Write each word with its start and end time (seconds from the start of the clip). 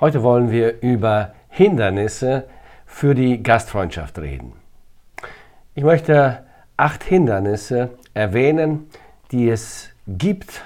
Heute 0.00 0.22
wollen 0.22 0.50
wir 0.50 0.80
über 0.80 1.34
Hindernisse 1.50 2.48
für 2.86 3.14
die 3.14 3.42
Gastfreundschaft 3.42 4.18
reden. 4.18 4.54
Ich 5.74 5.84
möchte 5.84 6.46
acht 6.78 7.04
Hindernisse 7.04 7.90
erwähnen, 8.14 8.88
die 9.30 9.50
es 9.50 9.90
gibt 10.06 10.62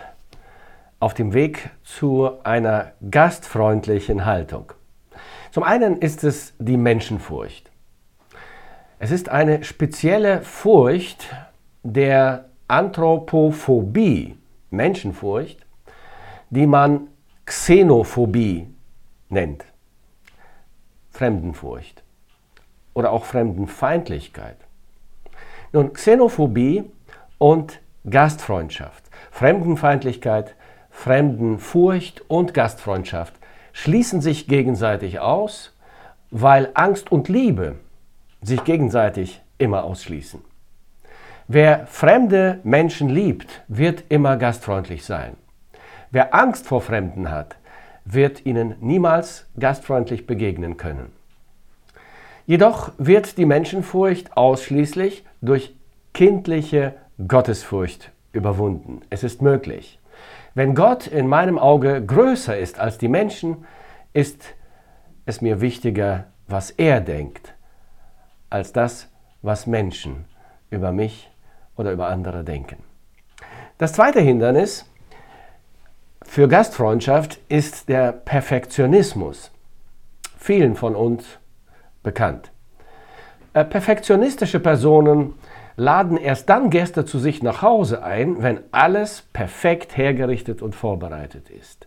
auf 1.00 1.14
dem 1.14 1.34
Weg 1.34 1.70
zu 1.82 2.30
einer 2.44 2.92
gastfreundlichen 3.10 4.24
Haltung. 4.24 4.72
Zum 5.50 5.64
einen 5.64 5.98
ist 5.98 6.22
es 6.22 6.54
die 6.60 6.76
Menschenfurcht. 6.76 7.72
Es 9.00 9.10
ist 9.10 9.30
eine 9.30 9.64
spezielle 9.64 10.42
Furcht 10.42 11.26
der 11.82 12.50
Anthropophobie, 12.68 14.38
Menschenfurcht, 14.70 15.58
die 16.50 16.68
man 16.68 17.08
Xenophobie 17.46 18.73
nennt. 19.28 19.64
Fremdenfurcht 21.10 22.02
oder 22.92 23.12
auch 23.12 23.24
Fremdenfeindlichkeit. 23.24 24.56
Nun, 25.72 25.92
Xenophobie 25.92 26.84
und 27.38 27.80
Gastfreundschaft, 28.08 29.04
Fremdenfeindlichkeit, 29.30 30.54
Fremdenfurcht 30.90 32.22
und 32.28 32.54
Gastfreundschaft 32.54 33.34
schließen 33.72 34.20
sich 34.20 34.46
gegenseitig 34.46 35.18
aus, 35.18 35.76
weil 36.30 36.70
Angst 36.74 37.10
und 37.10 37.28
Liebe 37.28 37.76
sich 38.42 38.62
gegenseitig 38.64 39.42
immer 39.58 39.84
ausschließen. 39.84 40.42
Wer 41.48 41.86
fremde 41.86 42.60
Menschen 42.62 43.08
liebt, 43.08 43.62
wird 43.68 44.04
immer 44.08 44.36
gastfreundlich 44.36 45.04
sein. 45.04 45.36
Wer 46.10 46.34
Angst 46.34 46.66
vor 46.66 46.80
Fremden 46.80 47.30
hat, 47.30 47.56
wird 48.04 48.44
ihnen 48.44 48.76
niemals 48.80 49.46
gastfreundlich 49.58 50.26
begegnen 50.26 50.76
können. 50.76 51.12
Jedoch 52.46 52.92
wird 52.98 53.38
die 53.38 53.46
Menschenfurcht 53.46 54.36
ausschließlich 54.36 55.24
durch 55.40 55.74
kindliche 56.12 56.94
Gottesfurcht 57.26 58.12
überwunden. 58.32 59.00
Es 59.08 59.24
ist 59.24 59.40
möglich. 59.40 59.98
Wenn 60.54 60.74
Gott 60.74 61.06
in 61.06 61.26
meinem 61.26 61.58
Auge 61.58 62.04
größer 62.04 62.56
ist 62.56 62.78
als 62.78 62.98
die 62.98 63.08
Menschen, 63.08 63.64
ist 64.12 64.54
es 65.26 65.40
mir 65.40 65.60
wichtiger, 65.60 66.26
was 66.46 66.70
er 66.70 67.00
denkt, 67.00 67.54
als 68.50 68.72
das, 68.72 69.08
was 69.42 69.66
Menschen 69.66 70.26
über 70.70 70.92
mich 70.92 71.30
oder 71.76 71.92
über 71.92 72.08
andere 72.08 72.44
denken. 72.44 72.76
Das 73.78 73.92
zweite 73.92 74.20
Hindernis 74.20 74.88
für 76.24 76.48
Gastfreundschaft 76.48 77.38
ist 77.48 77.88
der 77.88 78.12
Perfektionismus, 78.12 79.52
vielen 80.36 80.74
von 80.74 80.96
uns 80.96 81.24
bekannt. 82.02 82.50
Äh, 83.52 83.64
perfektionistische 83.64 84.58
Personen 84.58 85.34
laden 85.76 86.16
erst 86.16 86.48
dann 86.48 86.70
Gäste 86.70 87.04
zu 87.04 87.18
sich 87.18 87.42
nach 87.42 87.62
Hause 87.62 88.02
ein, 88.02 88.42
wenn 88.42 88.60
alles 88.72 89.22
perfekt 89.32 89.96
hergerichtet 89.96 90.60
und 90.60 90.74
vorbereitet 90.74 91.50
ist. 91.50 91.86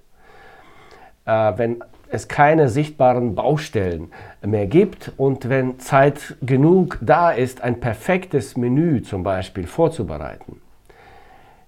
Äh, 1.26 1.54
wenn 1.58 1.84
es 2.10 2.30
keine 2.30 2.70
sichtbaren 2.70 3.36
Baustellen 3.36 4.12
mehr 4.42 4.68
gibt 4.68 5.12
und 5.18 5.50
wenn 5.50 5.78
Zeit 5.80 6.38
genug 6.42 6.98
da 7.02 7.32
ist, 7.32 7.62
ein 7.62 7.82
perfektes 7.82 8.56
Menü 8.56 9.02
zum 9.02 9.24
Beispiel 9.24 9.68
vorzubereiten. 9.68 10.62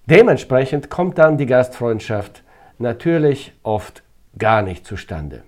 Dementsprechend 0.06 0.88
kommt 0.88 1.18
dann 1.18 1.36
die 1.36 1.46
Gastfreundschaft 1.46 2.42
natürlich 2.80 3.52
oft 3.62 4.02
gar 4.38 4.62
nicht 4.62 4.86
zustande. 4.86 5.42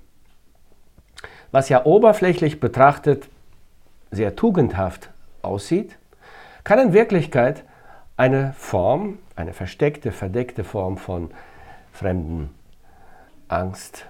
Was 1.50 1.68
ja 1.68 1.84
oberflächlich 1.84 2.60
betrachtet 2.60 3.28
sehr 4.10 4.36
tugendhaft 4.36 5.10
aussieht, 5.42 5.96
kann 6.64 6.78
in 6.78 6.92
Wirklichkeit 6.92 7.64
eine 8.16 8.52
Form, 8.56 9.18
eine 9.36 9.52
versteckte, 9.52 10.12
verdeckte 10.12 10.64
Form 10.64 10.96
von 10.96 11.30
Fremden, 11.92 12.50
Angst, 13.48 14.06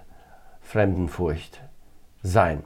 Fremdenfurcht 0.60 1.60
sein. 2.22 2.62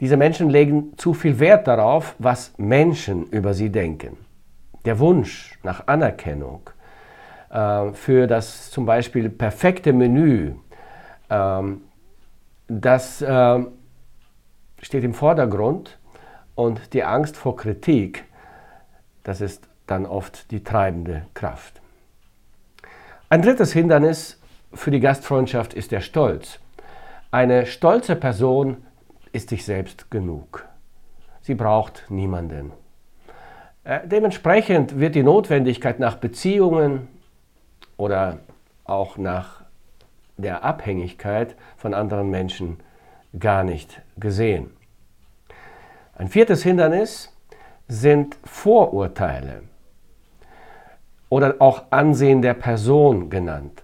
Diese 0.00 0.16
Menschen 0.16 0.50
legen 0.50 0.92
zu 0.96 1.14
viel 1.14 1.38
Wert 1.38 1.66
darauf, 1.66 2.14
was 2.18 2.52
Menschen 2.58 3.26
über 3.26 3.54
sie 3.54 3.70
denken. 3.70 4.18
Der 4.84 4.98
Wunsch 4.98 5.58
nach 5.62 5.86
Anerkennung, 5.86 6.70
für 7.48 8.26
das 8.26 8.70
zum 8.70 8.86
Beispiel 8.86 9.28
perfekte 9.28 9.92
Menü, 9.92 10.54
ähm, 11.30 11.82
das 12.68 13.22
äh, 13.22 13.64
steht 14.82 15.04
im 15.04 15.14
Vordergrund 15.14 15.98
und 16.54 16.92
die 16.92 17.04
Angst 17.04 17.36
vor 17.36 17.56
Kritik, 17.56 18.24
das 19.22 19.40
ist 19.40 19.68
dann 19.86 20.06
oft 20.06 20.50
die 20.50 20.64
treibende 20.64 21.26
Kraft. 21.34 21.80
Ein 23.28 23.42
drittes 23.42 23.72
Hindernis 23.72 24.40
für 24.72 24.90
die 24.90 25.00
Gastfreundschaft 25.00 25.74
ist 25.74 25.92
der 25.92 26.00
Stolz. 26.00 26.58
Eine 27.30 27.66
stolze 27.66 28.16
Person 28.16 28.78
ist 29.32 29.48
sich 29.48 29.64
selbst 29.64 30.10
genug. 30.10 30.64
Sie 31.42 31.54
braucht 31.54 32.04
niemanden. 32.08 32.72
Äh, 33.84 34.06
dementsprechend 34.06 34.98
wird 34.98 35.14
die 35.14 35.22
Notwendigkeit 35.22 36.00
nach 36.00 36.16
Beziehungen, 36.16 37.08
oder 37.96 38.38
auch 38.84 39.16
nach 39.16 39.62
der 40.36 40.64
Abhängigkeit 40.64 41.56
von 41.76 41.94
anderen 41.94 42.30
Menschen 42.30 42.78
gar 43.38 43.64
nicht 43.64 44.02
gesehen. 44.18 44.70
Ein 46.14 46.28
viertes 46.28 46.62
Hindernis 46.62 47.34
sind 47.88 48.36
Vorurteile 48.44 49.62
oder 51.28 51.56
auch 51.58 51.84
Ansehen 51.90 52.42
der 52.42 52.54
Person 52.54 53.30
genannt. 53.30 53.82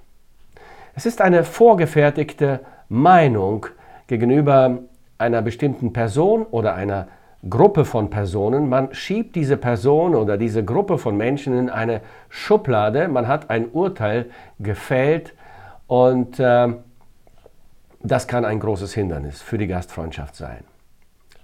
Es 0.94 1.06
ist 1.06 1.20
eine 1.20 1.44
vorgefertigte 1.44 2.60
Meinung 2.88 3.66
gegenüber 4.06 4.78
einer 5.18 5.42
bestimmten 5.42 5.92
Person 5.92 6.44
oder 6.44 6.74
einer 6.74 7.08
Gruppe 7.48 7.84
von 7.84 8.08
Personen. 8.08 8.68
Man 8.68 8.94
schiebt 8.94 9.34
diese 9.34 9.56
Person 9.56 10.14
oder 10.14 10.36
diese 10.36 10.64
Gruppe 10.64 10.98
von 10.98 11.16
Menschen 11.16 11.58
in 11.58 11.70
eine 11.70 12.00
Schublade. 12.28 13.08
Man 13.08 13.26
hat 13.26 13.50
ein 13.50 13.68
Urteil 13.70 14.30
gefällt 14.60 15.34
und 15.88 16.38
äh, 16.38 16.68
das 18.02 18.28
kann 18.28 18.44
ein 18.44 18.60
großes 18.60 18.94
Hindernis 18.94 19.42
für 19.42 19.58
die 19.58 19.66
Gastfreundschaft 19.66 20.36
sein. 20.36 20.64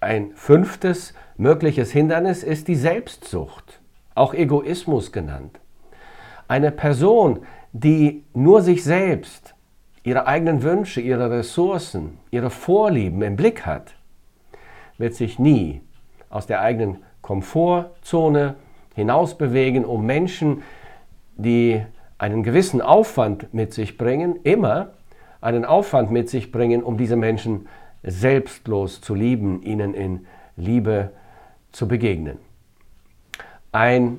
Ein 0.00 0.30
fünftes 0.34 1.14
mögliches 1.36 1.90
Hindernis 1.90 2.44
ist 2.44 2.68
die 2.68 2.76
Selbstsucht, 2.76 3.80
auch 4.14 4.34
Egoismus 4.34 5.10
genannt. 5.10 5.58
Eine 6.46 6.70
Person, 6.70 7.40
die 7.72 8.24
nur 8.34 8.62
sich 8.62 8.84
selbst, 8.84 9.54
ihre 10.04 10.26
eigenen 10.26 10.62
Wünsche, 10.62 11.00
ihre 11.00 11.30
Ressourcen, 11.30 12.18
ihre 12.30 12.50
Vorlieben 12.50 13.22
im 13.22 13.34
Blick 13.34 13.66
hat, 13.66 13.94
wird 14.96 15.14
sich 15.14 15.38
nie 15.38 15.82
aus 16.30 16.46
der 16.46 16.60
eigenen 16.60 16.98
Komfortzone 17.22 18.54
hinaus 18.94 19.36
bewegen, 19.38 19.84
um 19.84 20.04
Menschen, 20.04 20.62
die 21.36 21.82
einen 22.18 22.42
gewissen 22.42 22.80
Aufwand 22.80 23.54
mit 23.54 23.72
sich 23.72 23.96
bringen, 23.96 24.40
immer 24.42 24.90
einen 25.40 25.64
Aufwand 25.64 26.10
mit 26.10 26.28
sich 26.28 26.50
bringen, 26.50 26.82
um 26.82 26.98
diese 26.98 27.16
Menschen 27.16 27.68
selbstlos 28.02 29.00
zu 29.00 29.14
lieben, 29.14 29.62
ihnen 29.62 29.94
in 29.94 30.26
Liebe 30.56 31.12
zu 31.72 31.86
begegnen. 31.86 32.38
Ein 33.70 34.18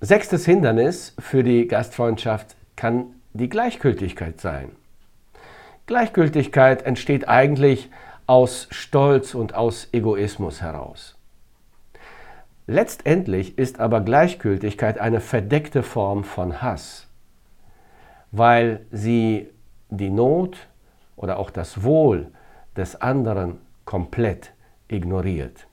sechstes 0.00 0.44
Hindernis 0.44 1.14
für 1.18 1.42
die 1.42 1.66
Gastfreundschaft 1.66 2.56
kann 2.76 3.06
die 3.32 3.48
Gleichgültigkeit 3.48 4.40
sein. 4.40 4.70
Gleichgültigkeit 5.86 6.82
entsteht 6.82 7.28
eigentlich 7.28 7.90
aus 8.26 8.68
Stolz 8.70 9.34
und 9.34 9.54
aus 9.54 9.88
Egoismus 9.92 10.62
heraus. 10.62 11.16
Letztendlich 12.66 13.58
ist 13.58 13.78
aber 13.78 14.00
Gleichgültigkeit 14.00 14.98
eine 14.98 15.20
verdeckte 15.20 15.82
Form 15.82 16.24
von 16.24 16.62
Hass, 16.62 17.08
weil 18.32 18.86
sie 18.90 19.50
die 19.90 20.08
Not 20.08 20.68
oder 21.16 21.38
auch 21.38 21.50
das 21.50 21.82
Wohl 21.82 22.28
des 22.74 23.00
anderen 23.00 23.58
komplett 23.84 24.52
ignoriert. 24.88 25.66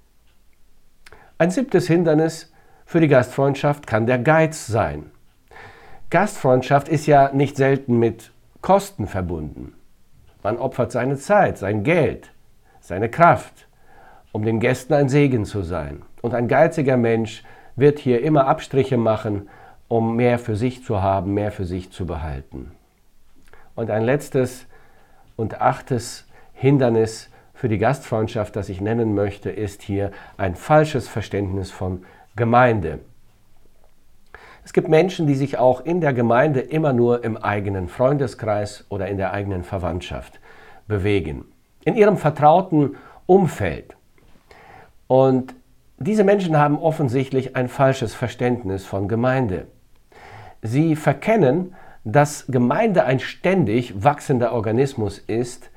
Ein 1.37 1.49
siebtes 1.49 1.87
Hindernis 1.87 2.51
für 2.85 2.99
die 2.99 3.07
Gastfreundschaft 3.07 3.87
kann 3.87 4.05
der 4.05 4.19
Geiz 4.19 4.67
sein. 4.67 5.11
Gastfreundschaft 6.09 6.89
ist 6.89 7.05
ja 7.05 7.31
nicht 7.31 7.55
selten 7.55 7.99
mit 7.99 8.31
Kosten 8.61 9.07
verbunden. 9.07 9.73
Man 10.43 10.57
opfert 10.57 10.91
seine 10.91 11.15
Zeit, 11.15 11.57
sein 11.57 11.83
Geld, 11.83 12.31
seine 12.81 13.09
Kraft, 13.09 13.67
um 14.33 14.43
den 14.43 14.59
Gästen 14.59 14.93
ein 14.93 15.07
Segen 15.07 15.45
zu 15.45 15.61
sein. 15.61 16.01
Und 16.21 16.33
ein 16.33 16.47
geiziger 16.47 16.97
Mensch 16.97 17.43
wird 17.75 17.99
hier 17.99 18.21
immer 18.21 18.47
Abstriche 18.47 18.97
machen, 18.97 19.49
um 19.87 20.15
mehr 20.15 20.39
für 20.39 20.55
sich 20.55 20.83
zu 20.83 21.01
haben, 21.01 21.33
mehr 21.33 21.51
für 21.51 21.65
sich 21.65 21.91
zu 21.91 22.05
behalten. 22.05 22.71
Und 23.75 23.89
ein 23.89 24.03
letztes 24.03 24.67
Und 25.35 25.59
achtes 25.59 26.27
Hindernis 26.53 27.29
für 27.53 27.67
die 27.67 27.79
Gastfreundschaft, 27.79 28.55
das 28.55 28.69
ich 28.69 28.81
nennen 28.81 29.15
möchte, 29.15 29.49
ist 29.49 29.81
hier 29.81 30.11
ein 30.37 30.55
falsches 30.55 31.07
Verständnis 31.07 31.71
von 31.71 32.03
Gemeinde. 32.35 32.99
Es 34.63 34.73
gibt 34.73 34.87
Menschen, 34.87 35.25
die 35.25 35.33
sich 35.33 35.57
auch 35.57 35.81
in 35.81 36.01
der 36.01 36.13
Gemeinde 36.13 36.59
immer 36.59 36.93
nur 36.93 37.23
im 37.23 37.37
eigenen 37.37 37.87
Freundeskreis 37.87 38.85
oder 38.89 39.07
in 39.07 39.17
der 39.17 39.33
eigenen 39.33 39.63
Verwandtschaft 39.63 40.39
bewegen, 40.87 41.45
in 41.83 41.95
ihrem 41.95 42.17
vertrauten 42.17 42.95
Umfeld. 43.25 43.95
Und 45.07 45.55
diese 46.01 46.23
Menschen 46.23 46.57
haben 46.57 46.79
offensichtlich 46.79 47.55
ein 47.55 47.67
falsches 47.67 48.15
Verständnis 48.15 48.85
von 48.85 49.07
Gemeinde. 49.07 49.67
Sie 50.61 50.95
verkennen, 50.95 51.75
dass 52.03 52.45
Gemeinde 52.47 53.03
ein 53.05 53.19
ständig 53.19 54.03
wachsender 54.03 54.53
Organismus 54.53 55.19
ist, 55.19 55.69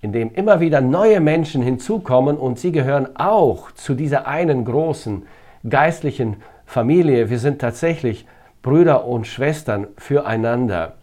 in 0.00 0.12
dem 0.12 0.32
immer 0.32 0.60
wieder 0.60 0.80
neue 0.80 1.20
Menschen 1.20 1.62
hinzukommen 1.62 2.36
und 2.36 2.58
sie 2.58 2.72
gehören 2.72 3.16
auch 3.16 3.72
zu 3.72 3.94
dieser 3.94 4.26
einen 4.28 4.64
großen 4.64 5.26
geistlichen 5.68 6.36
Familie. 6.66 7.30
Wir 7.30 7.38
sind 7.38 7.60
tatsächlich 7.60 8.26
Brüder 8.62 9.06
und 9.06 9.26
Schwestern 9.26 9.88
füreinander. 9.96 10.94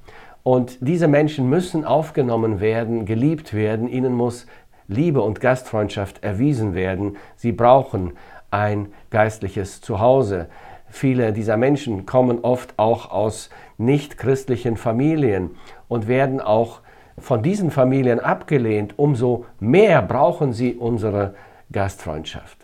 Und 0.44 0.78
diese 0.82 1.08
Menschen 1.08 1.50
müssen 1.50 1.84
aufgenommen 1.84 2.60
werden, 2.60 3.06
geliebt 3.06 3.54
werden, 3.54 3.88
ihnen 3.88 4.14
muss 4.14 4.48
Liebe 4.88 5.22
und 5.22 5.40
Gastfreundschaft 5.40 6.24
erwiesen 6.24 6.74
werden. 6.74 7.18
Sie 7.36 7.52
brauchen 7.52 8.14
ein 8.52 8.94
geistliches 9.10 9.82
Zuhause. 9.82 10.48
Viele 10.90 11.34
dieser 11.34 11.58
Menschen 11.58 12.06
kommen 12.06 12.40
oft 12.44 12.78
auch 12.78 13.12
aus 13.12 13.50
nichtchristlichen 13.78 14.78
Familien 14.78 15.52
und 15.88 16.08
werden 16.08 16.42
auch 16.42 16.82
von 17.18 17.42
diesen 17.42 17.72
Familien 17.72 18.20
abgelehnt. 18.20 18.94
Umso 18.98 19.46
mehr 19.60 20.02
brauchen 20.02 20.54
sie 20.54 20.76
unsere 20.76 21.34
Gastfreundschaft. 21.72 22.58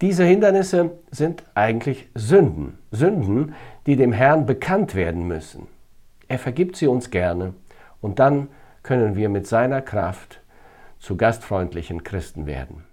Diese 0.00 0.24
Hindernisse 0.24 0.92
sind 1.10 1.44
eigentlich 1.54 2.08
Sünden, 2.14 2.78
Sünden, 2.90 3.54
die 3.86 3.96
dem 3.96 4.12
Herrn 4.12 4.46
bekannt 4.46 4.94
werden 4.94 5.26
müssen. 5.26 5.66
Er 6.26 6.38
vergibt 6.38 6.76
sie 6.76 6.86
uns 6.86 7.10
gerne 7.10 7.54
und 8.00 8.18
dann 8.18 8.48
können 8.82 9.14
wir 9.14 9.28
mit 9.28 9.46
seiner 9.46 9.82
Kraft 9.82 10.40
zu 10.98 11.16
gastfreundlichen 11.16 12.02
Christen 12.02 12.46
werden. 12.46 12.84